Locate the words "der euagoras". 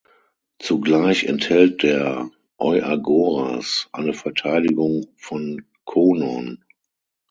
1.83-3.87